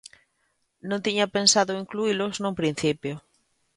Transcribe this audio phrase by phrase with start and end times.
[0.89, 3.13] Non tiña pensado incluílos nun principio.